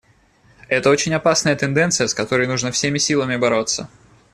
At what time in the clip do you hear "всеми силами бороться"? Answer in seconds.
2.71-3.87